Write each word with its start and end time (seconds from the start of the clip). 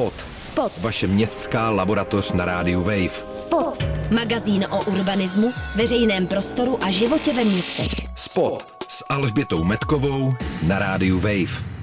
Spot. 0.00 0.26
Spot. 0.32 0.72
Vaše 0.78 1.06
městská 1.06 1.70
laboratoř 1.70 2.32
na 2.32 2.44
rádiu 2.44 2.80
Wave. 2.80 3.08
Spot. 3.24 3.84
Magazín 4.10 4.66
o 4.70 4.82
urbanismu, 4.84 5.52
veřejném 5.76 6.26
prostoru 6.26 6.84
a 6.84 6.90
životě 6.90 7.32
ve 7.32 7.44
městech. 7.44 8.08
Spot 8.14 8.84
s 8.88 9.04
Alžbětou 9.08 9.64
Metkovou 9.64 10.34
na 10.62 10.78
rádiu 10.78 11.20
Wave. 11.20 11.79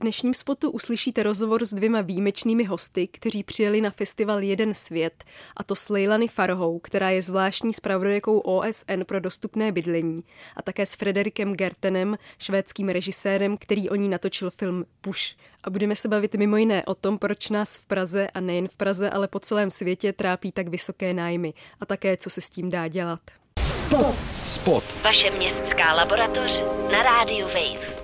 V 0.00 0.02
dnešním 0.02 0.34
spotu 0.34 0.70
uslyšíte 0.70 1.22
rozhovor 1.22 1.64
s 1.64 1.74
dvěma 1.74 2.00
výjimečnými 2.00 2.64
hosty, 2.64 3.06
kteří 3.06 3.42
přijeli 3.42 3.80
na 3.80 3.90
festival 3.90 4.42
Jeden 4.42 4.74
svět, 4.74 5.24
a 5.56 5.62
to 5.64 5.74
s 5.74 5.88
Leilany 5.88 6.28
Farhou, 6.28 6.78
která 6.78 7.10
je 7.10 7.22
zvláštní 7.22 7.72
zpravodajkou 7.72 8.38
OSN 8.38 9.02
pro 9.06 9.20
dostupné 9.20 9.72
bydlení, 9.72 10.24
a 10.56 10.62
také 10.62 10.86
s 10.86 10.94
Frederikem 10.94 11.54
Gertenem, 11.54 12.18
švédským 12.38 12.88
režisérem, 12.88 13.56
který 13.56 13.90
o 13.90 13.94
ní 13.94 14.08
natočil 14.08 14.50
film 14.50 14.84
Push. 15.00 15.36
A 15.64 15.70
budeme 15.70 15.96
se 15.96 16.08
bavit 16.08 16.34
mimo 16.34 16.56
jiné 16.56 16.84
o 16.84 16.94
tom, 16.94 17.18
proč 17.18 17.50
nás 17.50 17.76
v 17.76 17.86
Praze, 17.86 18.28
a 18.34 18.40
nejen 18.40 18.68
v 18.68 18.76
Praze, 18.76 19.10
ale 19.10 19.28
po 19.28 19.40
celém 19.40 19.70
světě 19.70 20.12
trápí 20.12 20.52
tak 20.52 20.68
vysoké 20.68 21.14
nájmy 21.14 21.54
a 21.80 21.86
také, 21.86 22.16
co 22.16 22.30
se 22.30 22.40
s 22.40 22.50
tím 22.50 22.70
dá 22.70 22.88
dělat. 22.88 23.20
Spot. 23.66 24.16
Spot. 24.46 25.02
Vaše 25.02 25.30
městská 25.30 25.92
laboratoř 25.92 26.62
na 26.92 27.02
rádiu 27.02 27.46
Wave. 27.46 27.99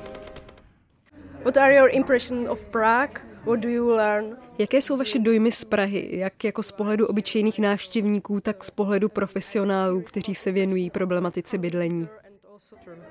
What 1.46 1.56
are 1.56 1.74
your 1.74 1.90
impression 1.94 2.48
of 2.48 2.60
Prague? 2.64 3.20
What 3.44 3.60
do 3.60 3.68
you 3.68 3.88
learn? 3.88 4.36
Jaké 4.58 4.76
jsou 4.76 4.96
vaše 4.96 5.18
dojmy 5.18 5.52
z 5.52 5.64
Prahy, 5.64 6.08
jak 6.12 6.44
jako 6.44 6.62
z 6.62 6.72
pohledu 6.72 7.06
obyčejných 7.06 7.58
návštěvníků, 7.58 8.40
tak 8.40 8.64
z 8.64 8.70
pohledu 8.70 9.08
profesionálů, 9.08 10.00
kteří 10.00 10.34
se 10.34 10.52
věnují 10.52 10.90
problematice 10.90 11.58
bydlení? 11.58 12.08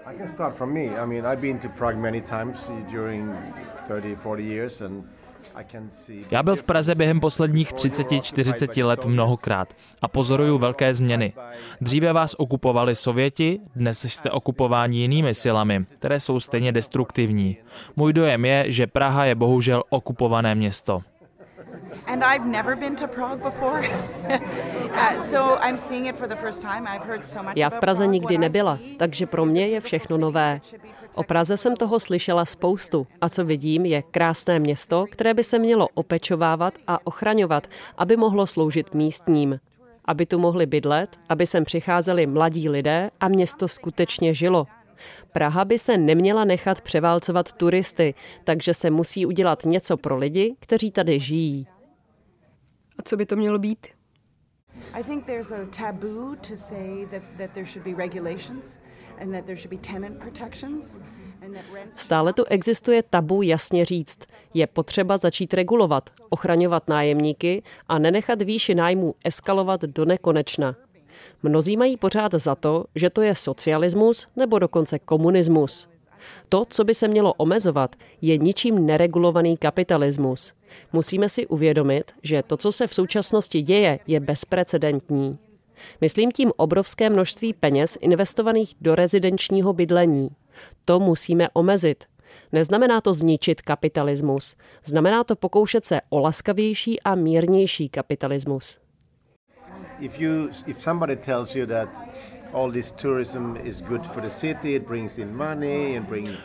I 0.06 0.18
can 0.18 0.28
start 0.28 0.56
from 0.56 0.74
me. 0.74 0.98
I 0.98 1.06
mean, 1.06 1.26
I've 1.26 1.42
been 1.42 1.60
to 1.60 1.70
Prague 1.70 1.98
many 1.98 2.22
times 2.22 2.58
during 2.92 3.30
30, 3.88 4.16
40 4.16 4.44
years 4.44 4.82
and 4.82 5.06
já 6.32 6.44
byl 6.44 6.56
v 6.56 6.64
Praze 6.64 6.96
během 6.96 7.20
posledních 7.20 7.74
30-40 7.74 8.86
let 8.86 9.06
mnohokrát 9.06 9.74
a 10.02 10.08
pozoruju 10.08 10.58
velké 10.58 10.94
změny. 10.94 11.34
Dříve 11.82 12.14
vás 12.14 12.36
okupovali 12.38 12.96
Sověti, 12.96 13.60
dnes 13.76 14.06
jste 14.06 14.32
okupováni 14.32 14.98
jinými 14.98 15.34
silami, 15.34 15.86
které 16.00 16.20
jsou 16.20 16.40
stejně 16.40 16.72
destruktivní. 16.72 17.58
Můj 17.96 18.14
dojem 18.14 18.46
je, 18.46 18.72
že 18.72 18.88
Praha 18.88 19.26
je 19.26 19.36
bohužel 19.36 19.84
okupované 19.90 20.56
město. 20.56 21.02
And 22.08 22.24
I've 22.24 22.46
never 22.46 22.76
been 22.80 22.96
to 22.96 23.08
Prague 23.08 23.44
before. 23.44 23.84
Uh, 24.96 25.20
so 25.20 25.58
I'm 25.60 25.78
seeing 25.78 26.06
it 26.06 26.16
for 26.16 26.28
the 26.28 26.36
first 26.36 26.62
time. 26.62 26.88
I've 26.88 27.08
heard 27.08 27.26
so 27.26 27.44
much 27.44 27.54
Já 27.58 27.70
v 27.70 27.80
Praze 27.80 28.08
nikdy 28.08 28.38
nebyla, 28.38 28.80
takže 28.98 29.26
pro 29.26 29.46
mě 29.46 29.68
je 29.68 29.82
všechno 29.82 30.18
nové. 30.18 30.62
O 31.16 31.24
Praze 31.24 31.58
jsem 31.58 31.76
toho 31.76 32.00
slyšela 32.00 32.46
spoustu 32.46 33.08
a 33.22 33.30
co 33.30 33.46
vidím 33.46 33.86
je 33.86 34.02
krásné 34.02 34.60
město, 34.60 35.06
které 35.12 35.34
by 35.34 35.44
se 35.44 35.60
mělo 35.60 35.88
opečovávat 35.94 36.74
a 36.88 37.08
ochraňovat, 37.08 37.68
aby 37.98 38.18
mohlo 38.18 38.48
sloužit 38.48 38.94
místním. 38.94 39.60
Aby 40.06 40.26
tu 40.26 40.40
mohli 40.40 40.66
bydlet, 40.66 41.20
aby 41.30 41.46
sem 41.46 41.64
přicházeli 41.64 42.28
mladí 42.28 42.70
lidé 42.70 43.10
a 43.20 43.28
město 43.28 43.68
skutečně 43.68 44.34
žilo. 44.34 44.68
Praha 45.34 45.66
by 45.66 45.80
se 45.80 45.98
neměla 45.98 46.46
nechat 46.46 46.82
převálcovat 46.82 47.54
turisty, 47.54 48.14
takže 48.44 48.74
se 48.74 48.90
musí 48.90 49.26
udělat 49.26 49.66
něco 49.66 49.98
pro 49.98 50.18
lidi, 50.18 50.56
kteří 50.60 50.92
tady 50.92 51.20
žijí. 51.20 51.68
A 53.00 53.02
co 53.04 53.18
by 53.18 53.26
to 53.26 53.36
mělo 53.36 53.60
být? 53.60 53.88
I 54.94 55.04
think 55.04 55.26
there's 55.26 55.52
a 55.52 55.66
taboo 55.78 56.36
to 56.36 56.56
say 56.56 57.06
that, 57.12 57.22
that 57.38 57.52
there 57.52 57.66
should 57.66 57.88
be 57.88 58.04
regulations. 58.04 58.80
Stále 61.96 62.34
tu 62.34 62.44
existuje 62.50 63.04
tabu 63.04 63.42
jasně 63.42 63.86
říct. 63.86 64.20
Je 64.54 64.68
potřeba 64.68 65.18
začít 65.18 65.54
regulovat, 65.54 66.10
ochraňovat 66.30 66.88
nájemníky 66.88 67.64
a 67.88 68.00
nenechat 68.00 68.42
výši 68.42 68.76
nájmu 68.76 69.16
eskalovat 69.24 69.82
do 69.82 70.06
nekonečna. 70.06 70.76
Mnozí 71.44 71.78
mají 71.78 71.98
pořád 71.98 72.32
za 72.32 72.56
to, 72.56 72.86
že 72.96 73.10
to 73.10 73.22
je 73.22 73.36
socialismus 73.36 74.28
nebo 74.36 74.60
dokonce 74.60 75.00
komunismus. 75.00 75.88
To, 76.50 76.66
co 76.70 76.84
by 76.84 76.94
se 76.94 77.08
mělo 77.08 77.34
omezovat, 77.34 77.96
je 78.22 78.38
ničím 78.38 78.86
neregulovaný 78.86 79.58
kapitalismus. 79.58 80.54
Musíme 80.94 81.30
si 81.30 81.48
uvědomit, 81.48 82.12
že 82.24 82.44
to, 82.44 82.58
co 82.58 82.72
se 82.72 82.88
v 82.88 82.94
současnosti 82.94 83.62
děje, 83.62 84.00
je 84.08 84.20
bezprecedentní. 84.20 85.38
Myslím 86.02 86.32
tím 86.32 86.52
obrovské 86.58 87.10
množství 87.10 87.54
peněz 87.54 87.98
investovaných 88.02 88.76
do 88.82 88.96
rezidenčního 88.96 89.74
bydlení. 89.74 90.30
To 90.86 91.00
musíme 91.00 91.50
omezit. 91.54 92.04
Neznamená 92.52 93.02
to 93.02 93.14
zničit 93.14 93.62
kapitalismus. 93.62 94.56
Znamená 94.86 95.24
to 95.24 95.36
pokoušet 95.36 95.86
se 95.86 96.02
o 96.10 96.20
laskavější 96.20 97.02
a 97.02 97.16
mírnější 97.16 97.90
kapitalismus. 97.90 98.78
If 100.00 100.20
you, 100.20 100.50
if 100.68 100.82
somebody 100.82 101.16
tells 101.16 101.56
you 101.56 101.66
that 101.66 101.90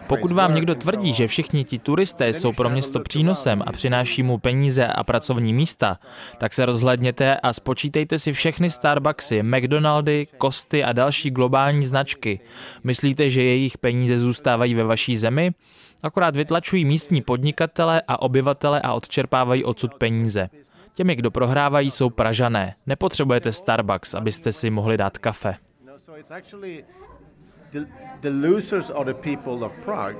pokud 0.06 0.32
vám 0.32 0.54
někdo 0.54 0.74
tvrdí, 0.74 1.14
že 1.14 1.26
všichni 1.26 1.64
ti 1.64 1.78
turisté 1.78 2.28
jsou 2.28 2.52
pro 2.52 2.68
město 2.68 3.00
přínosem 3.00 3.62
a 3.66 3.72
přináší 3.72 4.22
mu 4.22 4.38
peníze 4.38 4.86
a 4.86 5.04
pracovní 5.04 5.52
místa, 5.52 5.98
tak 6.38 6.54
se 6.54 6.66
rozhledněte 6.66 7.36
a 7.36 7.52
spočítejte 7.52 8.18
si 8.18 8.32
všechny 8.32 8.70
Starbucksy, 8.70 9.42
McDonaldy, 9.42 10.26
Kosty 10.38 10.84
a 10.84 10.92
další 10.92 11.30
globální 11.30 11.86
značky. 11.86 12.40
Myslíte, 12.84 13.30
že 13.30 13.42
jejich 13.42 13.78
peníze 13.78 14.18
zůstávají 14.18 14.74
ve 14.74 14.84
vaší 14.84 15.16
zemi? 15.16 15.50
Akorát 16.02 16.36
vytlačují 16.36 16.84
místní 16.84 17.22
podnikatele 17.22 18.02
a 18.08 18.22
obyvatele 18.22 18.80
a 18.80 18.92
odčerpávají 18.92 19.64
odsud 19.64 19.94
peníze. 19.94 20.50
Těmi, 20.94 21.14
kdo 21.14 21.30
prohrávají, 21.30 21.90
jsou 21.90 22.10
Pražané. 22.10 22.74
Nepotřebujete 22.86 23.52
Starbucks, 23.52 24.14
abyste 24.14 24.52
si 24.52 24.70
mohli 24.70 24.96
dát 24.96 25.18
kafe. 25.18 25.69
So 26.10 26.16
it's 26.16 26.32
actually 26.32 26.84
the, 27.70 27.88
the 28.20 28.32
losers 28.32 28.90
are 28.90 29.04
the 29.04 29.14
people 29.14 29.62
of 29.62 29.72
Prague. 29.80 30.16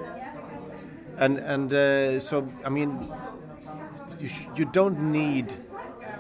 And, 1.19 1.39
and 1.39 1.73
uh, 1.73 2.21
so, 2.21 2.47
I 2.65 2.69
mean, 2.69 3.13
you, 4.21 4.29
you 4.55 4.67
don't 4.67 5.11
need 5.11 5.53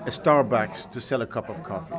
a 0.06 0.10
Starbucks 0.10 0.86
to 0.86 1.00
sell 1.00 1.22
a 1.22 1.26
cup 1.26 1.48
of 1.48 1.62
coffee. 1.62 1.94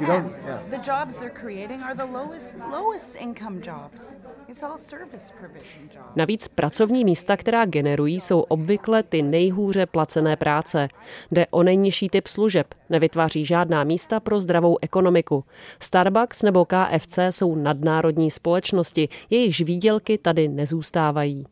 You 0.00 0.06
don't. 0.06 0.32
Yeah. 0.46 0.62
The 0.70 0.76
jobs 0.76 1.18
they're 1.18 1.40
creating 1.40 1.82
are 1.82 1.94
the 1.94 2.12
lowest 2.12 2.56
lowest 2.72 3.16
income 3.16 3.60
jobs. 3.60 4.16
It's 4.48 4.62
all 4.62 4.78
service 4.78 5.32
provision 5.40 5.88
jobs. 5.94 6.16
Navíc 6.16 6.48
pracovní 6.48 7.04
místa, 7.04 7.36
která 7.36 7.64
generují, 7.64 8.20
jsou 8.20 8.40
obvykle 8.40 9.02
ty 9.02 9.22
nejhůře 9.22 9.86
placené 9.86 10.36
práce. 10.36 10.88
Jde 11.30 11.46
o 11.50 11.62
nejnižší 11.62 12.08
typ 12.08 12.26
služeb, 12.26 12.74
nevytváří 12.90 13.44
žádná 13.44 13.84
místa 13.84 14.20
pro 14.20 14.40
zdravou 14.40 14.78
ekonomiku. 14.82 15.44
Starbucks 15.82 16.42
nebo 16.42 16.64
KFC 16.64 17.18
jsou 17.30 17.54
nadnárodní 17.54 18.30
společnosti, 18.30 19.08
jejichž 19.30 19.60
výdělky 19.60 20.18
tady 20.18 20.48
nezůstávají. 20.48 21.46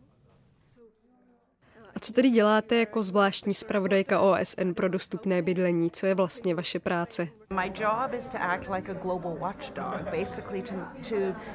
A 1.97 2.01
co 2.01 2.12
tedy 2.12 2.31
děláte 2.31 2.77
jako 2.77 3.03
zvláštní 3.03 3.55
zpravodajka 3.55 4.21
OSN 4.21 4.73
pro 4.75 4.89
dostupné 4.89 5.43
bydlení? 5.43 5.91
Co 5.91 6.07
je 6.07 6.15
vlastně 6.15 6.55
vaše 6.55 6.79
práce? 6.79 7.29
My 7.51 7.73
job 7.81 8.12
is 8.19 8.29
to 8.29 8.39
act 8.41 8.71
like 8.71 8.93
a 8.93 8.95
global 8.95 9.37
watchdog, 9.41 10.03
basically 10.19 10.62
to, 10.62 10.75
to 11.09 11.15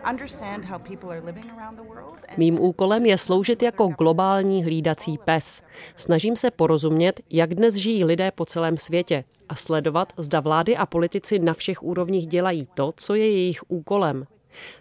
understand 0.10 0.66
how 0.66 0.80
people 0.80 1.10
are 1.10 1.22
living 1.26 1.46
around 1.58 1.76
the 1.76 1.84
world. 1.88 2.16
Mým 2.38 2.60
úkolem 2.60 3.06
je 3.06 3.18
sloužit 3.18 3.64
jako 3.64 3.88
globální 3.88 4.64
hlídací 4.64 5.18
pes. 5.26 5.62
Snažím 5.96 6.36
se 6.36 6.52
porozumět, 6.52 7.22
jak 7.30 7.56
dnes 7.56 7.76
žijí 7.76 8.04
lidé 8.04 8.32
po 8.32 8.46
celém 8.46 8.78
světě 8.78 9.24
a 9.50 9.56
sledovat, 9.56 10.14
zda 10.18 10.40
vlády 10.40 10.78
a 10.78 10.86
politici 10.86 11.40
na 11.40 11.54
všech 11.54 11.84
úrovních 11.84 12.28
dělají 12.28 12.68
to, 12.74 12.92
co 12.96 13.16
je 13.16 13.32
jejich 13.32 13.60
úkolem. 13.68 14.26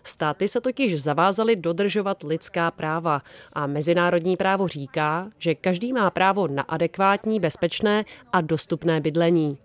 Státy 0.05 0.49
se 0.49 0.61
totiž 0.61 1.03
zavázaly 1.03 1.57
dodržovat 1.57 2.23
lidská 2.23 2.71
práva 2.71 3.23
a 3.53 3.67
mezinárodní 3.67 4.37
právo 4.37 4.69
říká, 4.69 5.31
že 5.39 5.55
každý 5.55 5.93
má 5.93 6.11
právo 6.11 6.49
na 6.49 6.63
adekvátní, 6.63 7.41
bezpečné 7.41 8.05
a 8.33 8.41
dostupné 8.41 9.01
bydlení. 9.01 9.59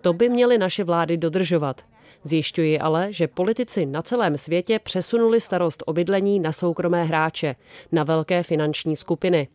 To 0.00 0.12
by 0.12 0.28
měly 0.28 0.58
naše 0.58 0.84
vlády 0.84 1.16
dodržovat. 1.16 1.84
Zjišťuji 2.22 2.78
ale, 2.78 3.12
že 3.12 3.28
politici 3.28 3.86
na 3.86 4.02
celém 4.02 4.38
světě 4.38 4.78
přesunuli 4.78 5.40
starost 5.40 5.82
o 5.86 5.92
bydlení 5.92 6.40
na 6.40 6.52
soukromé 6.52 7.04
hráče, 7.04 7.56
na 7.92 8.04
velké 8.04 8.42
finanční 8.42 8.96
skupiny. 8.96 9.48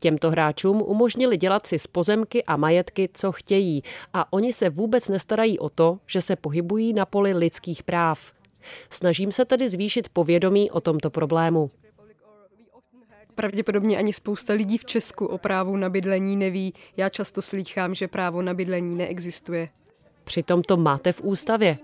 Těmto 0.00 0.30
hráčům 0.30 0.82
umožnili 0.82 1.36
dělat 1.36 1.66
si 1.66 1.78
z 1.78 1.86
pozemky 1.86 2.44
a 2.44 2.56
majetky, 2.56 3.08
co 3.14 3.32
chtějí, 3.32 3.82
a 4.14 4.32
oni 4.32 4.52
se 4.52 4.70
vůbec 4.70 5.08
nestarají 5.08 5.58
o 5.58 5.68
to, 5.68 5.98
že 6.06 6.20
se 6.20 6.36
pohybují 6.36 6.92
na 6.92 7.06
poli 7.06 7.32
lidských 7.32 7.82
práv. 7.82 8.32
Snažím 8.90 9.32
se 9.32 9.44
tedy 9.44 9.68
zvýšit 9.68 10.08
povědomí 10.08 10.70
o 10.70 10.80
tomto 10.80 11.10
problému. 11.10 11.70
Pravděpodobně 13.34 13.98
ani 13.98 14.12
spousta 14.12 14.52
lidí 14.52 14.78
v 14.78 14.84
Česku 14.84 15.26
o 15.26 15.38
právu 15.38 15.76
na 15.76 15.88
bydlení 15.88 16.36
neví. 16.36 16.74
Já 16.96 17.08
často 17.08 17.42
slýchám, 17.42 17.94
že 17.94 18.08
právo 18.08 18.42
na 18.42 18.54
bydlení 18.54 18.96
neexistuje. 18.96 19.68
Přitom 20.24 20.62
to 20.62 20.76
máte 20.76 21.12
v 21.12 21.20
ústavě. 21.20 21.78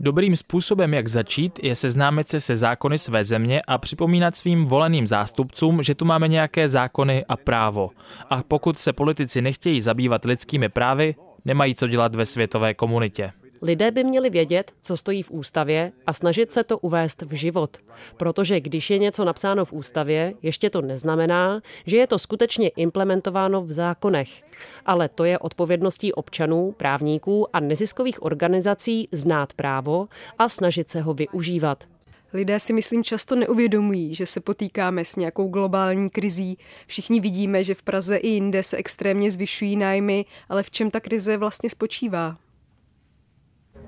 Dobrým 0.00 0.36
způsobem, 0.36 0.94
jak 0.94 1.08
začít, 1.08 1.64
je 1.64 1.76
seznámit 1.76 2.28
se 2.28 2.40
se 2.40 2.56
zákony 2.56 2.98
své 2.98 3.24
země 3.24 3.62
a 3.68 3.78
připomínat 3.78 4.36
svým 4.36 4.64
voleným 4.64 5.06
zástupcům, 5.06 5.82
že 5.82 5.94
tu 5.94 6.04
máme 6.04 6.28
nějaké 6.28 6.68
zákony 6.68 7.24
a 7.28 7.36
právo. 7.36 7.90
A 8.30 8.42
pokud 8.42 8.78
se 8.78 8.92
politici 8.92 9.42
nechtějí 9.42 9.80
zabývat 9.80 10.24
lidskými 10.24 10.68
právy, 10.68 11.14
nemají 11.44 11.74
co 11.74 11.86
dělat 11.86 12.14
ve 12.14 12.26
světové 12.26 12.74
komunitě. 12.74 13.32
Lidé 13.62 13.90
by 13.90 14.04
měli 14.04 14.30
vědět, 14.30 14.72
co 14.80 14.96
stojí 14.96 15.22
v 15.22 15.30
ústavě 15.30 15.92
a 16.06 16.12
snažit 16.12 16.52
se 16.52 16.64
to 16.64 16.78
uvést 16.78 17.22
v 17.22 17.32
život. 17.32 17.76
Protože 18.16 18.60
když 18.60 18.90
je 18.90 18.98
něco 18.98 19.24
napsáno 19.24 19.64
v 19.64 19.72
ústavě, 19.72 20.34
ještě 20.42 20.70
to 20.70 20.82
neznamená, 20.82 21.62
že 21.86 21.96
je 21.96 22.06
to 22.06 22.18
skutečně 22.18 22.68
implementováno 22.68 23.62
v 23.62 23.72
zákonech. 23.72 24.42
Ale 24.86 25.08
to 25.08 25.24
je 25.24 25.38
odpovědností 25.38 26.12
občanů, 26.12 26.74
právníků 26.76 27.56
a 27.56 27.60
neziskových 27.60 28.22
organizací 28.22 29.08
znát 29.12 29.52
právo 29.52 30.08
a 30.38 30.48
snažit 30.48 30.90
se 30.90 31.00
ho 31.00 31.14
využívat. 31.14 31.84
Lidé 32.32 32.60
si 32.60 32.72
myslím 32.72 33.04
často 33.04 33.36
neuvědomují, 33.36 34.14
že 34.14 34.26
se 34.26 34.40
potýkáme 34.40 35.04
s 35.04 35.16
nějakou 35.16 35.48
globální 35.48 36.10
krizí. 36.10 36.58
Všichni 36.86 37.20
vidíme, 37.20 37.64
že 37.64 37.74
v 37.74 37.82
Praze 37.82 38.16
i 38.16 38.28
jinde 38.28 38.62
se 38.62 38.76
extrémně 38.76 39.30
zvyšují 39.30 39.76
nájmy, 39.76 40.24
ale 40.48 40.62
v 40.62 40.70
čem 40.70 40.90
ta 40.90 41.00
krize 41.00 41.36
vlastně 41.36 41.70
spočívá? 41.70 42.36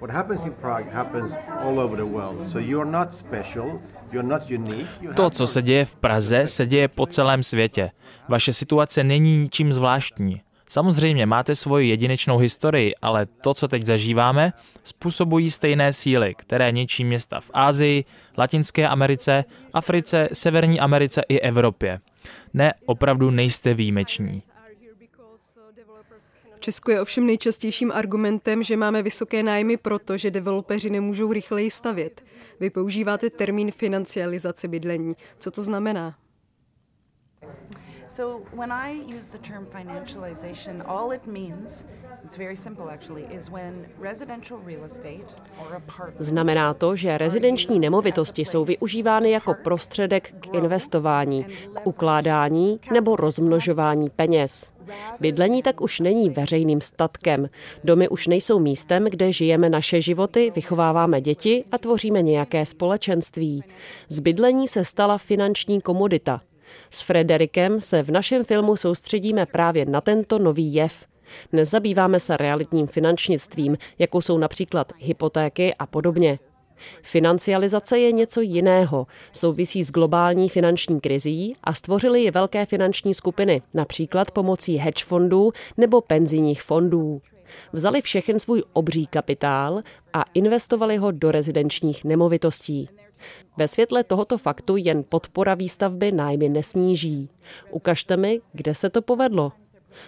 What 0.00 0.10
happens 0.10 0.46
in 0.46 0.52
Prague 0.52 0.92
happens 0.92 1.36
all 1.60 1.80
over 1.80 1.96
the 1.96 2.04
world. 2.04 2.44
So 2.44 2.58
you're 2.58 2.90
not 2.90 3.14
special, 3.14 3.80
to, 5.14 5.30
co 5.30 5.46
se 5.46 5.62
děje 5.62 5.84
v 5.84 5.96
Praze, 5.96 6.46
se 6.46 6.66
děje 6.66 6.88
po 6.88 7.06
celém 7.06 7.42
světě. 7.42 7.90
Vaše 8.28 8.52
situace 8.52 9.04
není 9.04 9.38
ničím 9.38 9.72
zvláštní. 9.72 10.40
Samozřejmě 10.68 11.26
máte 11.26 11.54
svoji 11.54 11.88
jedinečnou 11.88 12.38
historii, 12.38 12.94
ale 13.02 13.26
to, 13.26 13.54
co 13.54 13.68
teď 13.68 13.82
zažíváme, 13.82 14.52
způsobují 14.84 15.50
stejné 15.50 15.92
síly, 15.92 16.34
které 16.34 16.72
ničí 16.72 17.04
města 17.04 17.40
v 17.40 17.50
Ázii, 17.54 18.04
Latinské 18.38 18.88
Americe, 18.88 19.44
Africe, 19.72 20.28
Severní 20.32 20.80
Americe 20.80 21.22
i 21.28 21.40
Evropě. 21.40 22.00
Ne, 22.54 22.72
opravdu 22.86 23.30
nejste 23.30 23.74
výjimeční. 23.74 24.42
Česku 26.64 26.90
je 26.90 27.00
ovšem 27.00 27.26
nejčastějším 27.26 27.92
argumentem, 27.92 28.62
že 28.62 28.76
máme 28.76 29.02
vysoké 29.02 29.42
nájmy 29.42 29.76
proto, 29.76 30.18
že 30.18 30.30
developeři 30.30 30.90
nemůžou 30.90 31.32
rychleji 31.32 31.70
stavět. 31.70 32.24
Vy 32.60 32.70
používáte 32.70 33.30
termín 33.30 33.70
financializace 33.70 34.68
bydlení. 34.68 35.16
Co 35.38 35.50
to 35.50 35.62
znamená? 35.62 36.18
So 38.08 38.46
when 38.56 38.72
I 38.72 39.16
use 39.18 39.32
the 39.32 39.38
term 39.38 39.66
financialization, 39.66 40.82
all 40.86 41.12
it 41.12 41.26
means, 41.26 41.84
Znamená 46.18 46.74
to, 46.74 46.96
že 46.96 47.18
rezidenční 47.18 47.78
nemovitosti 47.78 48.44
jsou 48.44 48.64
využívány 48.64 49.30
jako 49.30 49.54
prostředek 49.64 50.34
k 50.40 50.54
investování, 50.54 51.44
k 51.44 51.86
ukládání 51.86 52.80
nebo 52.92 53.16
rozmnožování 53.16 54.10
peněz. 54.10 54.72
Bydlení 55.20 55.62
tak 55.62 55.80
už 55.80 56.00
není 56.00 56.30
veřejným 56.30 56.80
statkem. 56.80 57.48
Domy 57.84 58.08
už 58.08 58.26
nejsou 58.26 58.58
místem, 58.58 59.04
kde 59.04 59.32
žijeme 59.32 59.68
naše 59.68 60.00
životy, 60.00 60.52
vychováváme 60.54 61.20
děti 61.20 61.64
a 61.72 61.78
tvoříme 61.78 62.22
nějaké 62.22 62.66
společenství. 62.66 63.64
Z 64.08 64.20
bydlení 64.20 64.68
se 64.68 64.84
stala 64.84 65.18
finanční 65.18 65.80
komodita. 65.80 66.40
S 66.90 67.02
Frederikem 67.02 67.80
se 67.80 68.02
v 68.02 68.10
našem 68.10 68.44
filmu 68.44 68.76
soustředíme 68.76 69.46
právě 69.46 69.86
na 69.86 70.00
tento 70.00 70.38
nový 70.38 70.74
jev. 70.74 71.04
Nezabýváme 71.52 72.20
se 72.20 72.36
realitním 72.36 72.86
finančnictvím, 72.86 73.76
jako 73.98 74.22
jsou 74.22 74.38
například 74.38 74.92
hypotéky 74.98 75.74
a 75.74 75.86
podobně. 75.86 76.38
Financializace 77.02 77.98
je 77.98 78.12
něco 78.12 78.40
jiného, 78.40 79.06
souvisí 79.32 79.84
s 79.84 79.90
globální 79.90 80.48
finanční 80.48 81.00
krizí 81.00 81.52
a 81.64 81.74
stvořily 81.74 82.20
ji 82.20 82.30
velké 82.30 82.66
finanční 82.66 83.14
skupiny, 83.14 83.62
například 83.74 84.30
pomocí 84.30 84.76
hedge 84.76 85.04
fondů 85.04 85.52
nebo 85.76 86.00
penzijních 86.00 86.62
fondů. 86.62 87.22
Vzali 87.72 88.02
všechen 88.02 88.40
svůj 88.40 88.62
obří 88.72 89.06
kapitál 89.06 89.82
a 90.12 90.24
investovali 90.34 90.96
ho 90.96 91.10
do 91.10 91.30
rezidenčních 91.30 92.04
nemovitostí. 92.04 92.88
Ve 93.56 93.68
světle 93.68 94.04
tohoto 94.04 94.38
faktu 94.38 94.76
jen 94.76 95.04
podpora 95.08 95.54
výstavby 95.54 96.12
nájmy 96.12 96.48
nesníží. 96.48 97.30
Ukažte 97.70 98.16
mi, 98.16 98.40
kde 98.52 98.74
se 98.74 98.90
to 98.90 99.02
povedlo. 99.02 99.52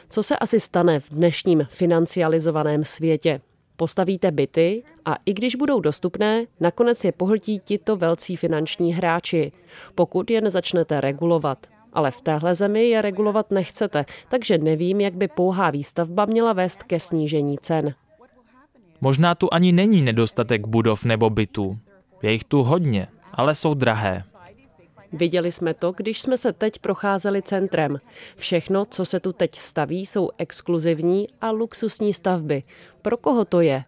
Co 0.09 0.23
se 0.23 0.37
asi 0.37 0.61
stane 0.61 1.01
v 1.01 1.11
dnešním 1.11 1.67
financializovaném 1.71 2.85
světě? 2.85 3.41
Postavíte 3.77 4.31
byty 4.31 4.83
a 5.05 5.17
i 5.27 5.33
když 5.33 5.57
budou 5.57 5.81
dostupné, 5.81 6.47
nakonec 6.61 7.05
je 7.05 7.13
pohltí 7.13 7.59
tito 7.59 7.97
velcí 7.97 8.37
finanční 8.37 8.95
hráči, 8.95 9.53
pokud 9.95 10.31
je 10.31 10.41
nezačnete 10.41 11.01
regulovat. 11.01 11.67
Ale 11.93 12.11
v 12.11 12.21
téhle 12.21 12.55
zemi 12.55 12.89
je 12.89 13.03
regulovat 13.03 13.51
nechcete, 13.51 14.05
takže 14.29 14.59
nevím, 14.59 15.01
jak 15.01 15.15
by 15.15 15.29
pouhá 15.29 15.71
výstavba 15.71 16.25
měla 16.25 16.53
vést 16.53 16.83
ke 16.83 17.01
snížení 17.01 17.59
cen. 17.59 17.95
Možná 19.01 19.35
tu 19.35 19.49
ani 19.53 19.73
není 19.73 20.03
nedostatek 20.03 20.67
budov 20.67 21.05
nebo 21.05 21.31
bytů. 21.31 21.79
Je 22.23 22.33
jich 22.33 22.45
tu 22.45 22.63
hodně, 22.63 23.09
ale 23.33 23.55
jsou 23.55 23.75
drahé. 23.75 24.25
Viděli 25.17 25.53
jsme 25.53 25.75
to, 25.75 25.93
když 25.93 26.21
jsme 26.21 26.37
se 26.37 26.53
teď 26.53 26.79
procházeli 26.79 27.43
centrem. 27.43 28.01
Všechno, 28.37 28.85
co 28.85 29.05
se 29.05 29.21
tu 29.21 29.33
teď 29.33 29.59
staví, 29.59 30.07
jsou 30.07 30.31
exkluzivní 30.39 31.27
a 31.41 31.51
luxusní 31.51 32.15
stavby. 32.15 32.63
Pro 33.03 33.17
koho 33.17 33.45
to 33.45 33.61
je? 33.61 33.85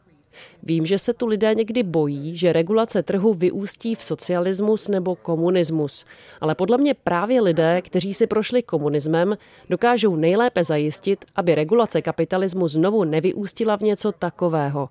Vím, 0.62 0.86
že 0.86 0.98
se 0.98 1.14
tu 1.14 1.26
lidé 1.26 1.54
někdy 1.54 1.82
bojí, 1.82 2.36
že 2.36 2.52
regulace 2.52 3.02
trhu 3.02 3.34
vyústí 3.34 3.94
v 3.94 4.02
socialismus 4.02 4.88
nebo 4.88 5.16
komunismus, 5.16 6.04
ale 6.40 6.54
podle 6.54 6.78
mě 6.78 6.94
právě 6.94 7.40
lidé, 7.40 7.82
kteří 7.82 8.14
si 8.14 8.26
prošli 8.26 8.62
komunismem, 8.62 9.38
dokážou 9.70 10.16
nejlépe 10.16 10.64
zajistit, 10.64 11.24
aby 11.36 11.54
regulace 11.54 12.02
kapitalismu 12.02 12.68
znovu 12.68 13.04
nevyústila 13.04 13.76
v 13.76 13.80
něco 13.80 14.12
takového. 14.12 14.88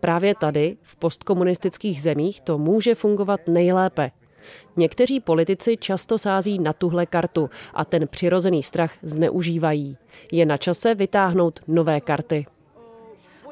Právě 0.00 0.34
tady, 0.34 0.76
v 0.82 0.96
postkomunistických 0.96 2.02
zemích, 2.02 2.40
to 2.40 2.58
může 2.58 2.94
fungovat 2.94 3.40
nejlépe. 3.48 4.10
Někteří 4.76 5.20
politici 5.20 5.76
často 5.76 6.18
sází 6.18 6.58
na 6.58 6.72
tuhle 6.72 7.06
kartu 7.06 7.50
a 7.74 7.84
ten 7.84 8.08
přirozený 8.08 8.62
strach 8.62 8.92
zneužívají. 9.02 9.96
Je 10.32 10.46
na 10.46 10.56
čase 10.56 10.94
vytáhnout 10.94 11.60
nové 11.66 12.00
karty. 12.00 12.46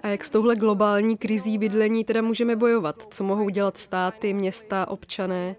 A 0.03 0.09
jak 0.09 0.25
s 0.25 0.31
touhle 0.31 0.57
globální 0.57 1.17
krizí 1.17 1.59
bydlení 1.59 2.05
teda 2.05 2.23
můžeme 2.23 2.57
bojovat? 2.57 3.03
Co 3.11 3.25
mohou 3.25 3.49
dělat 3.49 3.79
státy, 3.79 4.35
města, 4.35 4.89
občané? 4.89 5.57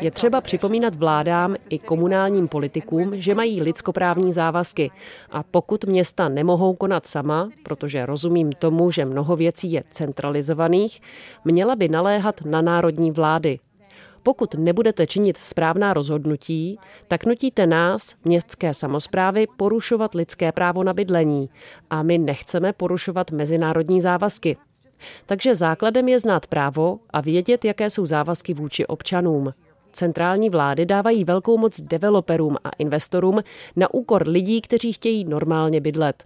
Je 0.00 0.10
třeba 0.10 0.40
připomínat 0.40 0.94
vládám 0.94 1.56
i 1.68 1.78
komunálním 1.78 2.48
politikům, 2.48 3.16
že 3.16 3.34
mají 3.34 3.62
lidskoprávní 3.62 4.32
závazky. 4.32 4.90
A 5.30 5.42
pokud 5.42 5.84
města 5.84 6.28
nemohou 6.28 6.74
konat 6.74 7.06
sama, 7.06 7.50
protože 7.62 8.06
rozumím 8.06 8.52
tomu, 8.52 8.90
že 8.90 9.04
mnoho 9.04 9.36
věcí 9.36 9.72
je 9.72 9.84
centralizovaných, 9.90 11.00
měla 11.44 11.76
by 11.76 11.88
naléhat 11.88 12.40
na 12.44 12.62
národní 12.62 13.10
vlády, 13.10 13.58
pokud 14.26 14.54
nebudete 14.54 15.06
činit 15.06 15.36
správná 15.36 15.94
rozhodnutí, 15.94 16.78
tak 17.08 17.26
nutíte 17.26 17.66
nás, 17.66 18.14
městské 18.24 18.74
samozprávy, 18.74 19.46
porušovat 19.56 20.14
lidské 20.14 20.52
právo 20.52 20.84
na 20.84 20.92
bydlení. 20.92 21.50
A 21.90 22.02
my 22.02 22.18
nechceme 22.18 22.72
porušovat 22.72 23.30
mezinárodní 23.30 24.00
závazky. 24.00 24.56
Takže 25.26 25.54
základem 25.54 26.08
je 26.08 26.20
znát 26.20 26.46
právo 26.46 26.98
a 27.10 27.20
vědět, 27.20 27.64
jaké 27.64 27.90
jsou 27.90 28.06
závazky 28.06 28.54
vůči 28.54 28.86
občanům. 28.86 29.54
Centrální 29.92 30.50
vlády 30.50 30.86
dávají 30.86 31.24
velkou 31.24 31.58
moc 31.58 31.80
developerům 31.80 32.56
a 32.64 32.70
investorům 32.78 33.40
na 33.76 33.94
úkor 33.94 34.28
lidí, 34.28 34.60
kteří 34.60 34.92
chtějí 34.92 35.24
normálně 35.24 35.80
bydlet. 35.80 36.24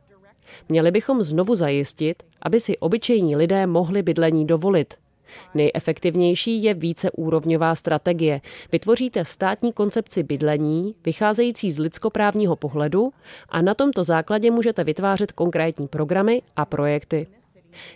Měli 0.68 0.90
bychom 0.90 1.22
znovu 1.22 1.54
zajistit, 1.54 2.22
aby 2.42 2.60
si 2.60 2.78
obyčejní 2.78 3.36
lidé 3.36 3.66
mohli 3.66 4.02
bydlení 4.02 4.46
dovolit. 4.46 4.94
Nejefektivnější 5.54 6.62
je 6.62 6.74
víceúrovňová 6.74 7.74
strategie. 7.74 8.40
Vytvoříte 8.72 9.24
státní 9.24 9.72
koncepci 9.72 10.22
bydlení, 10.22 10.94
vycházející 11.04 11.72
z 11.72 11.78
lidskoprávního 11.78 12.56
pohledu 12.56 13.12
a 13.48 13.62
na 13.62 13.74
tomto 13.74 14.04
základě 14.04 14.50
můžete 14.50 14.84
vytvářet 14.84 15.32
konkrétní 15.32 15.88
programy 15.88 16.42
a 16.56 16.64
projekty. 16.64 17.26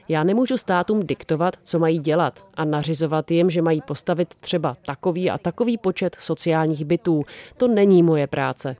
Já 0.09 0.25
nemůžu 0.25 0.57
státům 0.57 1.03
diktovat, 1.03 1.57
co 1.63 1.79
mají 1.79 1.99
dělat 1.99 2.47
a 2.55 2.65
nařizovat 2.65 3.31
jim, 3.31 3.51
že 3.51 3.63
mají 3.63 3.81
postavit 3.87 4.35
třeba 4.41 4.77
takový 4.87 5.31
a 5.31 5.39
takový 5.39 5.79
počet 5.79 6.17
sociálních 6.19 6.85
bytů. 6.85 7.25
To 7.57 7.69
není 7.69 8.03
moje 8.03 8.27
práce. 8.27 8.77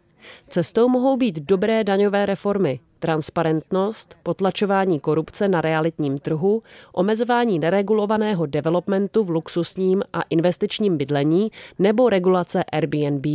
Cestou 0.49 0.89
mohou 0.89 1.17
být 1.17 1.39
dobré 1.39 1.85
daňové 1.85 2.27
reformy, 2.27 2.81
transparentnost, 3.05 4.17
potlačování 4.23 5.01
korupce 5.01 5.49
na 5.49 5.61
realitním 5.61 6.19
trhu, 6.19 6.63
omezování 6.93 7.59
neregulovaného 7.59 8.47
developmentu 8.47 9.25
v 9.25 9.31
luxusním 9.31 10.03
a 10.13 10.23
investičním 10.31 10.97
bydlení 10.97 11.51
nebo 11.79 12.09
regulace 12.09 12.65
Airbnb. 12.65 13.27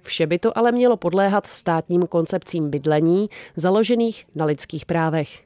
Vše 0.00 0.26
by 0.26 0.38
to 0.38 0.58
ale 0.58 0.72
mělo 0.72 0.96
podléhat 0.96 1.46
státním 1.46 2.06
koncepcím 2.06 2.70
bydlení 2.70 3.28
založených 3.56 4.26
na 4.34 4.44
lidských 4.44 4.86
právech. 4.86 5.42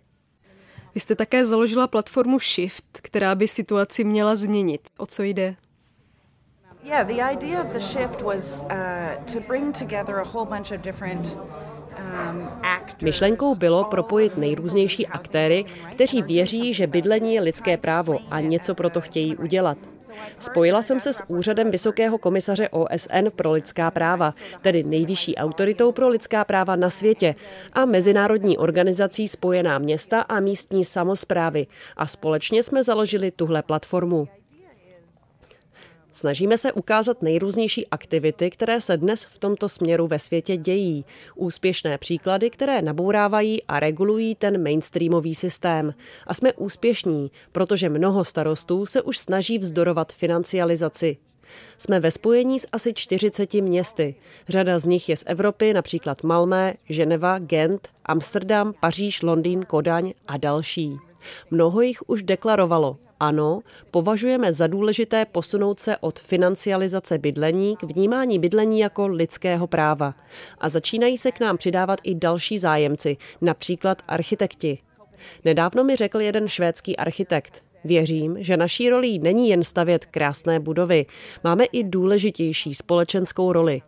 Vy 0.95 1.01
jste 1.01 1.15
také 1.15 1.47
založila 1.47 1.87
platformu 1.87 2.39
Shift, 2.39 2.85
která 2.93 3.35
by 3.35 3.49
situaci 3.49 4.05
měla 4.05 4.35
změnit. 4.35 4.81
O 4.99 5.07
co 5.07 5.23
jde? 5.23 5.55
Yeah, 6.83 7.07
the 7.07 7.21
idea 7.33 7.63
of 7.63 7.73
the 7.73 7.81
shift 7.81 8.23
was 8.23 8.63
uh, 8.63 9.25
to 9.33 9.41
bring 9.41 9.79
together 9.79 10.17
a 10.17 10.25
whole 10.25 10.47
bunch 10.47 10.73
of 10.73 10.81
different 10.81 11.39
Myšlenkou 13.03 13.55
bylo 13.55 13.85
propojit 13.85 14.37
nejrůznější 14.37 15.07
aktéry, 15.07 15.65
kteří 15.91 16.23
věří, 16.23 16.75
že 16.75 16.87
bydlení 16.87 17.35
je 17.35 17.41
lidské 17.41 17.77
právo 17.77 18.19
a 18.31 18.41
něco 18.41 18.75
proto 18.75 19.01
chtějí 19.01 19.37
udělat. 19.37 19.79
Spojila 20.39 20.83
jsem 20.83 21.01
se 21.01 21.13
s 21.13 21.23
úřadem 21.29 21.71
Vysokého 21.71 22.19
komisaře 22.19 22.69
OSN 22.69 23.29
pro 23.37 23.53
lidská 23.53 23.91
práva, 23.91 24.33
tedy 24.63 24.83
nejvyšší 24.83 25.37
autoritou 25.37 25.93
pro 25.93 26.09
lidská 26.09 26.45
práva 26.45 26.77
na 26.77 26.91
světě, 26.91 27.35
a 27.73 27.85
mezinárodní 27.85 28.59
organizací 28.59 29.29
Spojená 29.29 29.79
města 29.79 30.21
a 30.21 30.41
místní 30.41 30.85
samozprávy 30.85 31.67
a 31.97 32.07
společně 32.07 32.63
jsme 32.63 32.85
založili 32.85 33.31
tuhle 33.31 33.63
platformu. 33.63 34.29
Snažíme 36.13 36.59
se 36.59 36.73
ukázat 36.73 37.23
nejrůznější 37.23 37.89
aktivity, 37.89 38.51
které 38.51 38.81
se 38.81 38.97
dnes 38.97 39.25
v 39.25 39.39
tomto 39.39 39.69
směru 39.69 40.07
ve 40.07 40.19
světě 40.19 40.57
dějí. 40.57 41.05
Úspěšné 41.35 41.99
příklady, 41.99 42.51
které 42.51 42.83
nabourávají 42.83 43.63
a 43.63 43.81
regulují 43.81 44.35
ten 44.35 44.63
mainstreamový 44.63 45.35
systém. 45.35 45.95
A 46.27 46.35
jsme 46.35 46.53
úspěšní, 46.53 47.31
protože 47.53 47.89
mnoho 47.89 48.25
starostů 48.25 48.87
se 48.87 49.03
už 49.03 49.19
snaží 49.19 49.59
vzdorovat 49.59 50.13
financializaci. 50.13 51.17
Jsme 51.79 52.01
ve 52.01 52.11
spojení 52.11 52.61
s 52.61 52.69
asi 52.73 52.95
40 52.95 53.55
městy. 53.55 54.15
Řada 54.49 54.79
z 54.79 54.87
nich 54.87 55.09
je 55.09 55.17
z 55.17 55.25
Evropy, 55.27 55.75
například 55.75 56.23
Malmé, 56.23 56.75
Ženeva, 56.89 57.39
Gent, 57.39 57.89
Amsterdam, 58.05 58.75
Paříž, 58.81 59.23
Londýn, 59.23 59.65
Kodaň 59.65 60.13
a 60.27 60.37
další. 60.37 60.97
Mnoho 61.51 61.81
jich 61.81 61.99
už 62.07 62.23
deklarovalo, 62.23 62.97
ano, 63.21 63.61
považujeme 63.91 64.53
za 64.53 64.67
důležité 64.67 65.25
posunout 65.25 65.81
se 65.81 65.97
od 65.97 66.19
financializace 66.19 67.19
bydlení 67.19 67.77
k 67.77 67.83
vnímání 67.83 68.39
bydlení 68.39 68.81
jako 68.81 69.07
lidského 69.07 69.67
práva. 69.67 70.15
A 70.61 70.69
začínají 70.69 71.19
se 71.19 71.33
k 71.33 71.41
nám 71.41 71.57
přidávat 71.57 72.01
i 72.03 72.15
další 72.15 72.59
zájemci, 72.59 73.17
například 73.41 74.03
architekti. 74.09 74.79
Nedávno 75.45 75.85
mi 75.85 75.97
řekl 75.97 76.21
jeden 76.21 76.49
švédský 76.49 76.97
architekt, 76.97 77.63
Věřím, 77.85 78.37
že 78.41 78.57
naší 78.57 78.91
rolí 78.91 79.19
není 79.19 79.49
jen 79.49 79.65
stavět 79.65 80.07
krásné 80.07 80.61
budovy, 80.61 81.07
máme 81.45 81.65
i 81.65 81.85
důležitější 81.85 82.75
společenskou 82.75 83.53
roli. 83.53 83.83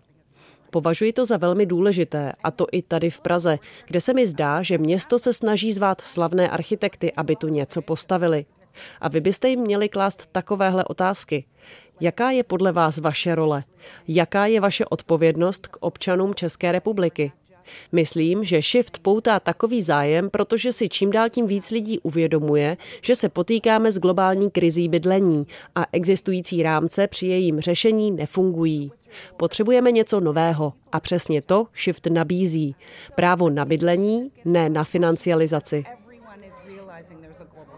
Považuji 0.70 1.12
to 1.12 1.26
za 1.26 1.36
velmi 1.36 1.66
důležité, 1.66 2.32
a 2.42 2.50
to 2.50 2.66
i 2.72 2.82
tady 2.82 3.10
v 3.10 3.20
Praze, 3.20 3.58
kde 3.86 4.00
se 4.00 4.14
mi 4.14 4.26
zdá, 4.26 4.62
že 4.62 4.78
město 4.78 5.18
se 5.18 5.32
snaží 5.32 5.72
zvát 5.72 6.00
slavné 6.00 6.50
architekty, 6.50 7.12
aby 7.12 7.36
tu 7.36 7.48
něco 7.48 7.82
postavili. 7.82 8.44
A 9.00 9.08
vy 9.08 9.20
byste 9.20 9.48
jim 9.48 9.60
měli 9.60 9.88
klást 9.88 10.26
takovéhle 10.32 10.84
otázky. 10.84 11.44
Jaká 12.00 12.30
je 12.30 12.44
podle 12.44 12.72
vás 12.72 12.98
vaše 12.98 13.34
role? 13.34 13.64
Jaká 14.08 14.46
je 14.46 14.60
vaše 14.60 14.84
odpovědnost 14.84 15.66
k 15.66 15.76
občanům 15.80 16.34
České 16.34 16.72
republiky? 16.72 17.32
Myslím, 17.92 18.44
že 18.44 18.62
Shift 18.62 18.98
poutá 18.98 19.40
takový 19.40 19.82
zájem, 19.82 20.30
protože 20.30 20.72
si 20.72 20.88
čím 20.88 21.10
dál 21.10 21.28
tím 21.28 21.46
víc 21.46 21.70
lidí 21.70 21.98
uvědomuje, 21.98 22.76
že 23.02 23.14
se 23.14 23.28
potýkáme 23.28 23.92
s 23.92 23.98
globální 23.98 24.50
krizí 24.50 24.88
bydlení 24.88 25.46
a 25.74 25.86
existující 25.92 26.62
rámce 26.62 27.06
při 27.06 27.26
jejím 27.26 27.60
řešení 27.60 28.10
nefungují. 28.10 28.92
Potřebujeme 29.36 29.92
něco 29.92 30.20
nového 30.20 30.72
a 30.92 31.00
přesně 31.00 31.42
to 31.42 31.66
Shift 31.82 32.06
nabízí. 32.06 32.74
Právo 33.14 33.50
na 33.50 33.64
bydlení, 33.64 34.28
ne 34.44 34.68
na 34.68 34.84
financializaci 34.84 35.84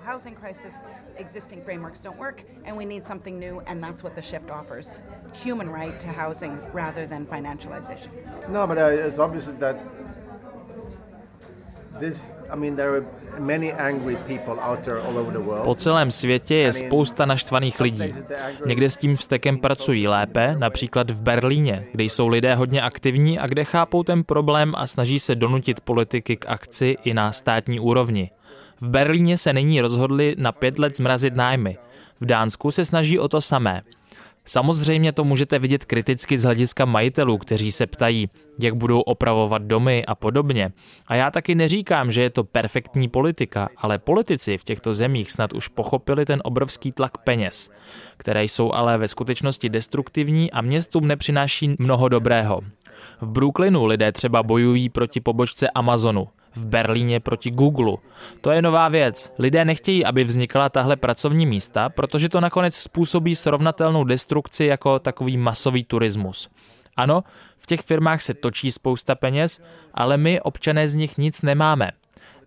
housing 0.04 0.34
crisis, 0.34 0.74
existing 1.16 1.62
frameworks 1.62 2.00
don't 2.00 2.18
work, 2.18 2.44
and 2.64 2.76
we 2.76 2.84
need 2.84 3.06
something 3.06 3.38
new, 3.38 3.60
and 3.66 3.82
that's 3.82 4.02
what 4.02 4.14
the 4.14 4.22
shift 4.22 4.50
offers 4.50 5.02
human 5.44 5.70
right 5.70 5.98
to 6.00 6.08
housing 6.08 6.58
rather 6.72 7.06
than 7.06 7.26
financialization. 7.26 8.10
No, 8.48 8.66
but 8.66 8.78
uh, 8.78 8.86
it's 8.86 9.18
obvious 9.18 9.48
that 9.58 9.76
this, 12.00 12.32
I 12.52 12.56
mean, 12.56 12.76
there 12.76 12.94
are 12.96 13.04
Po 15.64 15.74
celém 15.74 16.10
světě 16.10 16.54
je 16.54 16.72
spousta 16.72 17.26
naštvaných 17.26 17.80
lidí. 17.80 18.14
Někde 18.66 18.90
s 18.90 18.96
tím 18.96 19.16
vztekem 19.16 19.58
pracují 19.58 20.08
lépe, 20.08 20.56
například 20.58 21.10
v 21.10 21.22
Berlíně, 21.22 21.86
kde 21.92 22.04
jsou 22.04 22.28
lidé 22.28 22.54
hodně 22.54 22.82
aktivní 22.82 23.38
a 23.38 23.46
kde 23.46 23.64
chápou 23.64 24.02
ten 24.02 24.24
problém 24.24 24.72
a 24.76 24.86
snaží 24.86 25.18
se 25.18 25.34
donutit 25.34 25.80
politiky 25.80 26.36
k 26.36 26.44
akci 26.48 26.96
i 27.04 27.14
na 27.14 27.32
státní 27.32 27.80
úrovni. 27.80 28.30
V 28.82 28.88
Berlíně 28.88 29.38
se 29.38 29.52
nyní 29.52 29.80
rozhodli 29.80 30.34
na 30.38 30.52
pět 30.52 30.78
let 30.78 30.96
zmrazit 30.96 31.36
nájmy. 31.36 31.78
V 32.20 32.26
Dánsku 32.26 32.70
se 32.70 32.84
snaží 32.84 33.18
o 33.18 33.28
to 33.28 33.40
samé. 33.40 33.82
Samozřejmě 34.44 35.12
to 35.12 35.24
můžete 35.24 35.58
vidět 35.58 35.84
kriticky 35.84 36.38
z 36.38 36.42
hlediska 36.42 36.84
majitelů, 36.84 37.38
kteří 37.38 37.72
se 37.72 37.86
ptají, 37.86 38.30
jak 38.58 38.74
budou 38.74 39.00
opravovat 39.00 39.62
domy 39.62 40.04
a 40.06 40.14
podobně. 40.14 40.72
A 41.06 41.14
já 41.14 41.30
taky 41.30 41.54
neříkám, 41.54 42.10
že 42.10 42.22
je 42.22 42.30
to 42.30 42.44
perfektní 42.44 43.08
politika, 43.08 43.68
ale 43.76 43.98
politici 43.98 44.58
v 44.58 44.64
těchto 44.64 44.94
zemích 44.94 45.30
snad 45.30 45.52
už 45.52 45.68
pochopili 45.68 46.24
ten 46.24 46.40
obrovský 46.44 46.92
tlak 46.92 47.18
peněz, 47.18 47.70
které 48.16 48.44
jsou 48.44 48.72
ale 48.72 48.98
ve 48.98 49.08
skutečnosti 49.08 49.68
destruktivní 49.68 50.50
a 50.50 50.60
městům 50.60 51.08
nepřináší 51.08 51.76
mnoho 51.78 52.08
dobrého. 52.08 52.60
V 53.20 53.26
Brooklynu 53.26 53.84
lidé 53.84 54.12
třeba 54.12 54.42
bojují 54.42 54.88
proti 54.88 55.20
pobočce 55.20 55.70
Amazonu 55.70 56.28
v 56.54 56.66
Berlíně 56.66 57.21
proti 57.21 57.50
Google. 57.50 57.97
To 58.40 58.50
je 58.50 58.62
nová 58.62 58.88
věc. 58.88 59.32
Lidé 59.38 59.64
nechtějí, 59.64 60.04
aby 60.04 60.25
vznikala 60.25 60.68
tahle 60.68 60.97
pracovní 60.97 61.47
místa, 61.47 61.88
protože 61.88 62.28
to 62.28 62.40
nakonec 62.40 62.75
způsobí 62.75 63.35
srovnatelnou 63.35 64.04
destrukci 64.04 64.64
jako 64.64 64.99
takový 64.99 65.37
masový 65.37 65.85
turismus. 65.85 66.49
Ano, 66.97 67.25
v 67.59 67.66
těch 67.66 67.80
firmách 67.80 68.23
se 68.23 68.35
točí 68.35 68.73
spousta 68.73 69.14
peněz, 69.14 69.62
ale 69.94 70.16
my, 70.16 70.40
občané 70.40 70.88
z 70.88 70.94
nich, 70.94 71.18
nic 71.18 71.42
nemáme. 71.42 71.90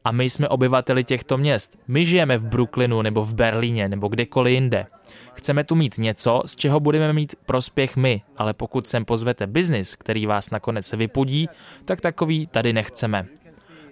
A 0.04 0.12
my 0.12 0.30
jsme 0.30 0.50
obyvateli 0.50 1.04
těchto 1.04 1.38
měst. 1.38 1.80
My 1.88 2.06
žijeme 2.06 2.38
v 2.38 2.46
Brooklynu 2.46 3.02
nebo 3.02 3.22
v 3.22 3.34
Berlíně 3.36 3.90
nebo 3.90 4.08
kdekoliv 4.08 4.54
jinde. 4.54 4.86
Chceme 5.34 5.64
tu 5.64 5.76
mít 5.76 5.98
něco, 5.98 6.42
z 6.46 6.56
čeho 6.56 6.80
budeme 6.80 7.14
mít 7.14 7.36
prospěch 7.46 7.96
my, 7.96 8.22
ale 8.38 8.54
pokud 8.54 8.88
sem 8.88 9.06
pozvete 9.06 9.48
biznis, 9.48 9.96
který 9.96 10.26
vás 10.26 10.50
nakonec 10.50 10.94
vypudí, 10.94 11.50
tak 11.86 12.02
takový 12.02 12.48
tady 12.48 12.74
nechceme. 12.74 13.26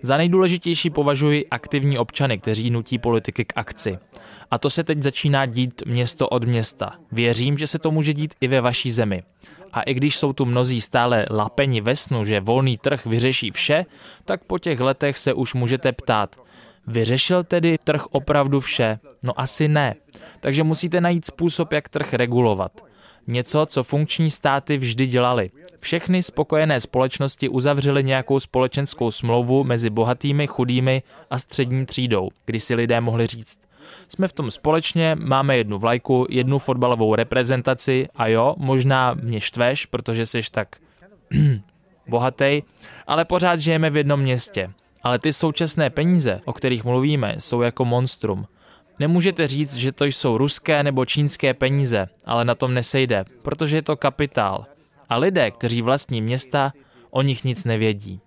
Za 0.06 0.18
nejdůležitější 0.18 0.90
považuji 0.90 1.46
aktivní 1.52 1.98
občany, 1.98 2.40
kteří 2.40 2.70
nutí 2.70 3.00
politiky 3.00 3.46
k 3.46 3.54
akci. 3.56 3.98
A 4.52 4.58
to 4.58 4.70
se 4.70 4.84
teď 4.84 5.04
začíná 5.04 5.46
dít 5.46 5.82
město 5.86 6.30
od 6.30 6.44
města. 6.44 6.92
Věřím, 7.12 7.58
že 7.58 7.68
se 7.68 7.80
to 7.80 7.92
může 7.92 8.14
dít 8.14 8.34
i 8.42 8.48
ve 8.48 8.62
vaší 8.62 8.92
zemi. 8.92 9.24
A 9.74 9.82
i 9.82 9.94
když 9.94 10.18
jsou 10.18 10.34
tu 10.34 10.46
mnozí 10.46 10.82
stále 10.82 11.26
lapeni 11.30 11.82
ve 11.82 11.96
snu, 11.96 12.26
že 12.26 12.40
volný 12.40 12.78
trh 12.78 13.06
vyřeší 13.06 13.52
vše, 13.52 13.86
tak 14.26 14.44
po 14.44 14.60
těch 14.60 14.80
letech 14.80 15.18
se 15.18 15.34
už 15.34 15.54
můžete 15.54 15.92
ptát, 15.92 16.36
Vyřešil 16.88 17.44
tedy 17.44 17.78
trh 17.84 18.06
opravdu 18.06 18.60
vše? 18.60 19.00
No 19.24 19.40
asi 19.40 19.68
ne. 19.68 19.96
Takže 20.40 20.64
musíte 20.64 21.02
najít 21.02 21.26
způsob, 21.26 21.74
jak 21.74 21.90
trh 21.90 22.14
regulovat. 22.14 22.93
Něco, 23.28 23.66
co 23.66 23.84
funkční 23.84 24.32
státy 24.32 24.78
vždy 24.78 25.06
dělali. 25.06 25.52
Všechny 25.80 26.24
spokojené 26.24 26.82
společnosti 26.82 27.50
uzavřely 27.50 28.04
nějakou 28.04 28.40
společenskou 28.40 29.12
smlouvu 29.12 29.64
mezi 29.64 29.90
bohatými, 29.90 30.48
chudými 30.48 31.04
a 31.30 31.40
střední 31.40 31.86
třídou, 31.86 32.30
kdy 32.46 32.60
si 32.60 32.76
lidé 32.76 33.02
mohli 33.02 33.28
říct, 33.28 33.60
jsme 34.08 34.28
v 34.28 34.34
tom 34.34 34.52
společně, 34.52 35.16
máme 35.16 35.58
jednu 35.58 35.80
vlajku, 35.80 36.26
jednu 36.30 36.60
fotbalovou 36.60 37.16
reprezentaci 37.16 38.08
a 38.16 38.28
jo, 38.28 38.56
možná 38.58 39.14
mě 39.14 39.42
štveš, 39.42 39.86
protože 39.86 40.26
jsi 40.26 40.42
tak 40.52 40.76
bohatý, 42.08 42.62
ale 43.08 43.26
pořád 43.26 43.60
žijeme 43.60 43.90
v 43.90 43.98
jednom 43.98 44.20
městě. 44.20 44.72
Ale 45.04 45.20
ty 45.20 45.34
současné 45.34 45.90
peníze, 45.90 46.42
o 46.46 46.54
kterých 46.54 46.84
mluvíme, 46.84 47.36
jsou 47.40 47.62
jako 47.62 47.86
monstrum. 47.86 48.48
Nemůžete 49.00 49.48
říct, 49.48 49.76
že 49.76 49.92
to 49.92 50.06
jsou 50.06 50.38
ruské 50.38 50.84
nebo 50.84 51.06
čínské 51.06 51.54
peníze, 51.54 52.08
ale 52.26 52.46
na 52.46 52.56
tom 52.56 52.74
nesejde, 52.74 53.26
protože 53.42 53.78
je 53.78 53.82
to 53.82 53.98
kapitál. 53.98 54.66
A 55.10 55.18
lidé, 55.18 55.52
kteří 55.52 55.82
vlastní 55.82 56.22
města, 56.22 56.74
o 57.10 57.22
nich 57.22 57.44
nic 57.44 57.64
nevědí. 57.64 58.20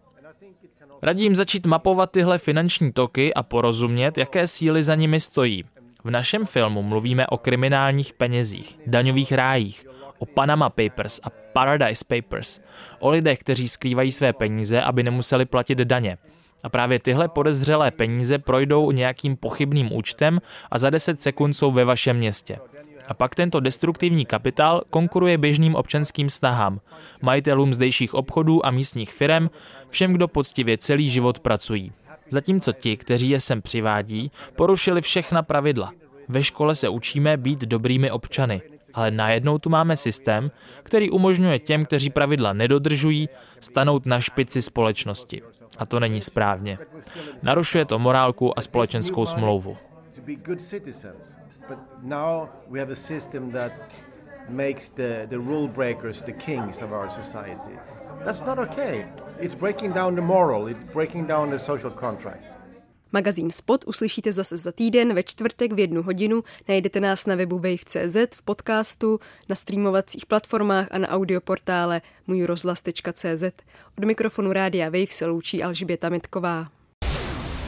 Radím 1.02 1.34
začít 1.34 1.66
mapovat 1.66 2.10
tyhle 2.10 2.38
finanční 2.38 2.92
toky 2.92 3.34
a 3.34 3.42
porozumět, 3.42 4.18
jaké 4.18 4.46
síly 4.46 4.82
za 4.82 4.94
nimi 4.94 5.20
stojí. 5.20 5.64
V 6.04 6.10
našem 6.10 6.46
filmu 6.46 6.82
mluvíme 6.82 7.26
o 7.26 7.38
kriminálních 7.38 8.12
penězích, 8.12 8.78
daňových 8.86 9.32
rájích, 9.32 9.86
o 10.18 10.26
Panama 10.26 10.70
Papers 10.70 11.20
a 11.22 11.30
Paradise 11.30 12.04
Papers, 12.08 12.60
o 12.98 13.10
lidech, 13.10 13.38
kteří 13.38 13.68
skrývají 13.68 14.12
své 14.12 14.32
peníze, 14.32 14.82
aby 14.82 15.02
nemuseli 15.02 15.44
platit 15.44 15.78
daně. 15.78 16.18
A 16.64 16.68
právě 16.68 16.98
tyhle 16.98 17.28
podezřelé 17.28 17.90
peníze 17.90 18.38
projdou 18.38 18.90
nějakým 18.90 19.36
pochybným 19.36 19.92
účtem 19.92 20.40
a 20.70 20.78
za 20.78 20.90
10 20.90 21.22
sekund 21.22 21.54
jsou 21.54 21.70
ve 21.70 21.84
vašem 21.84 22.16
městě. 22.16 22.58
A 23.08 23.14
pak 23.14 23.34
tento 23.34 23.60
destruktivní 23.60 24.26
kapitál 24.26 24.82
konkuruje 24.90 25.38
běžným 25.38 25.74
občanským 25.74 26.30
snahám, 26.30 26.80
majitelům 27.22 27.74
zdejších 27.74 28.14
obchodů 28.14 28.66
a 28.66 28.70
místních 28.70 29.12
firm, 29.12 29.48
všem, 29.88 30.12
kdo 30.12 30.28
poctivě 30.28 30.78
celý 30.78 31.10
život 31.10 31.38
pracují. 31.38 31.92
Zatímco 32.28 32.72
ti, 32.72 32.96
kteří 32.96 33.30
je 33.30 33.40
sem 33.40 33.62
přivádí, 33.62 34.30
porušili 34.56 35.00
všechna 35.00 35.42
pravidla. 35.42 35.92
Ve 36.28 36.42
škole 36.42 36.74
se 36.74 36.88
učíme 36.88 37.36
být 37.36 37.60
dobrými 37.60 38.10
občany, 38.10 38.62
ale 38.94 39.10
najednou 39.10 39.58
tu 39.58 39.70
máme 39.70 39.96
systém, 39.96 40.50
který 40.82 41.10
umožňuje 41.10 41.58
těm, 41.58 41.84
kteří 41.84 42.10
pravidla 42.10 42.52
nedodržují, 42.52 43.28
stanout 43.60 44.06
na 44.06 44.20
špici 44.20 44.62
společnosti. 44.62 45.42
A 45.78 45.86
to 45.86 46.00
není 46.00 46.20
správně. 46.20 46.78
Narušuje 47.42 47.84
to 47.84 47.98
morálku 47.98 48.58
a 48.58 48.62
společenskou 48.62 49.26
smlouvu. 49.26 49.76
That's 58.24 58.40
not 58.46 58.58
okay. 58.58 59.06
It's 59.38 59.54
breaking 59.54 59.94
down 59.94 60.14
the 60.14 60.22
moral, 60.22 60.68
it's 60.68 60.84
breaking 60.84 61.28
down 61.28 61.50
the 61.50 61.58
social 61.58 61.90
contract. 61.90 62.44
Magazín 63.12 63.50
Spot 63.50 63.84
uslyšíte 63.86 64.32
zase 64.32 64.56
za 64.56 64.72
týden 64.72 65.14
ve 65.14 65.22
čtvrtek 65.22 65.72
v 65.72 65.78
jednu 65.78 66.02
hodinu. 66.02 66.44
Najdete 66.68 67.00
nás 67.00 67.26
na 67.26 67.34
webu 67.34 67.58
wave.cz, 67.58 68.16
v 68.34 68.42
podcastu, 68.42 69.20
na 69.48 69.56
streamovacích 69.56 70.26
platformách 70.26 70.88
a 70.90 70.98
na 70.98 71.08
audioportále 71.08 72.00
můjrozhlas.cz. 72.26 73.44
Od 73.98 74.04
mikrofonu 74.04 74.52
Rádia 74.52 74.86
Wave 74.86 75.06
se 75.10 75.26
loučí 75.26 75.62
Alžběta 75.62 76.08
Mitková. 76.08 76.68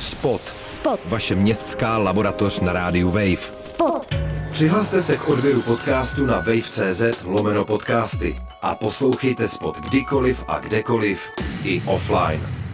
Spot. 0.01 0.55
Spot. 0.59 1.01
Vaše 1.05 1.35
městská 1.35 1.99
laboratoř 1.99 2.61
na 2.61 2.73
rádiu 2.73 3.11
Wave. 3.11 3.37
Spot. 3.53 4.15
Přihlaste 4.51 5.03
se 5.03 5.17
k 5.17 5.29
odběru 5.29 5.63
podcastu 5.63 6.27
na 6.27 6.37
wave.cz 6.37 7.25
lomeno 7.25 7.65
podcasty 7.65 8.37
a 8.63 8.75
poslouchejte 8.75 9.49
Spot 9.49 9.77
kdykoliv 9.77 10.45
a 10.49 10.59
kdekoliv 10.59 11.29
i 11.65 11.83
offline. 11.87 12.68